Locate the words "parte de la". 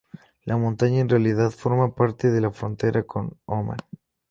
1.93-2.49